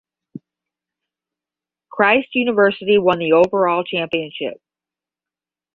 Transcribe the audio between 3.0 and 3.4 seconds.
the